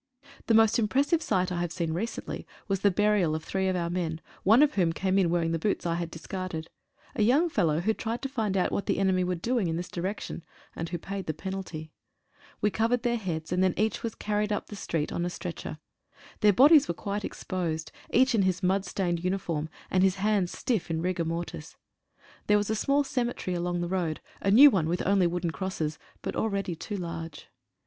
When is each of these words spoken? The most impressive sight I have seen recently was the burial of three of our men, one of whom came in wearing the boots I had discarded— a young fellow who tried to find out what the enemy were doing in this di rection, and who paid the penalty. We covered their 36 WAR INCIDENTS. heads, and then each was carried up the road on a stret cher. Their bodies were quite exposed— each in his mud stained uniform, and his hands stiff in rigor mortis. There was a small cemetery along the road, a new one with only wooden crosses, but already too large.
The 0.47 0.55
most 0.55 0.79
impressive 0.79 1.21
sight 1.21 1.51
I 1.51 1.61
have 1.61 1.71
seen 1.71 1.93
recently 1.93 2.47
was 2.67 2.79
the 2.79 2.89
burial 2.89 3.35
of 3.35 3.43
three 3.43 3.67
of 3.67 3.75
our 3.75 3.91
men, 3.91 4.19
one 4.41 4.63
of 4.63 4.73
whom 4.73 4.93
came 4.93 5.19
in 5.19 5.29
wearing 5.29 5.51
the 5.51 5.59
boots 5.59 5.85
I 5.85 5.93
had 5.93 6.09
discarded— 6.09 6.71
a 7.15 7.21
young 7.21 7.49
fellow 7.49 7.81
who 7.81 7.93
tried 7.93 8.23
to 8.23 8.27
find 8.27 8.57
out 8.57 8.71
what 8.71 8.87
the 8.87 8.97
enemy 8.97 9.23
were 9.23 9.35
doing 9.35 9.67
in 9.67 9.77
this 9.77 9.89
di 9.89 10.01
rection, 10.01 10.41
and 10.75 10.89
who 10.89 10.97
paid 10.97 11.27
the 11.27 11.35
penalty. 11.35 11.91
We 12.61 12.71
covered 12.71 13.03
their 13.03 13.13
36 13.15 13.27
WAR 13.27 13.33
INCIDENTS. 13.35 13.49
heads, 13.51 13.53
and 13.55 13.63
then 13.63 13.73
each 13.77 14.01
was 14.01 14.15
carried 14.15 14.51
up 14.51 14.65
the 14.69 14.87
road 14.91 15.11
on 15.11 15.23
a 15.23 15.29
stret 15.29 15.59
cher. 15.59 15.77
Their 16.39 16.51
bodies 16.53 16.87
were 16.87 16.95
quite 16.95 17.23
exposed— 17.23 17.91
each 18.11 18.33
in 18.33 18.41
his 18.41 18.63
mud 18.63 18.85
stained 18.85 19.23
uniform, 19.23 19.69
and 19.91 20.01
his 20.01 20.15
hands 20.15 20.51
stiff 20.57 20.89
in 20.89 21.03
rigor 21.03 21.25
mortis. 21.25 21.75
There 22.47 22.57
was 22.57 22.71
a 22.71 22.75
small 22.75 23.03
cemetery 23.03 23.53
along 23.55 23.81
the 23.81 23.87
road, 23.87 24.19
a 24.41 24.49
new 24.49 24.71
one 24.71 24.89
with 24.89 25.05
only 25.05 25.27
wooden 25.27 25.51
crosses, 25.51 25.99
but 26.23 26.35
already 26.35 26.73
too 26.75 26.97
large. 26.97 27.49